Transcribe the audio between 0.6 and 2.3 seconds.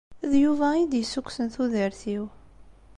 i iyi-d-yessukksen tudert-iw.